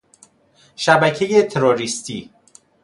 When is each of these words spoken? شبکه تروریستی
شبکه 0.75 1.43
تروریستی 1.43 2.31